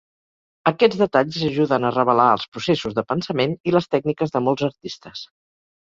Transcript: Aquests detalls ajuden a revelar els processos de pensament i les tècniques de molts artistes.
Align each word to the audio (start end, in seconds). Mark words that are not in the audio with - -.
Aquests 0.71 0.99
detalls 1.01 1.37
ajuden 1.49 1.85
a 1.85 1.93
revelar 1.99 2.27
els 2.39 2.47
processos 2.57 2.99
de 2.99 3.07
pensament 3.13 3.57
i 3.73 3.79
les 3.79 3.93
tècniques 3.97 4.39
de 4.39 4.47
molts 4.51 4.71
artistes. 4.75 5.29